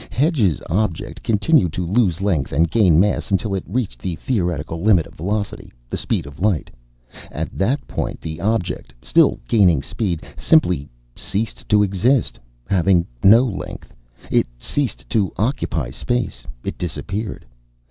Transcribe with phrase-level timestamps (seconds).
[0.09, 5.05] Hedge's object continued to lose length and gain mass until it reached the theoretical limit
[5.05, 6.71] of velocity, the speed of light.
[7.31, 12.39] At that point the object, still gaining speed, simply ceased to exist.
[12.67, 13.93] Having no length,
[14.31, 16.47] it ceased to occupy space.
[16.63, 17.45] It disappeared.